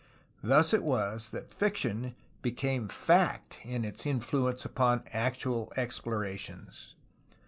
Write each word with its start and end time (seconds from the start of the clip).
Thus 0.41 0.73
it 0.73 0.81
was 0.81 1.29
that 1.29 1.51
fiction 1.53 2.15
became 2.41 2.87
fact 2.87 3.59
in 3.63 3.85
its 3.85 4.07
influence 4.07 4.65
upon 4.65 5.03
actual 5.13 5.71
explorations. 5.77 6.95